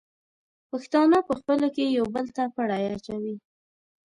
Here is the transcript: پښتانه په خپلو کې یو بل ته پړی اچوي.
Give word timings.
پښتانه 0.69 1.17
په 1.27 1.33
خپلو 1.39 1.67
کې 1.75 1.83
یو 1.97 2.05
بل 2.15 2.25
ته 2.35 2.43
پړی 2.55 2.83
اچوي. 2.95 3.35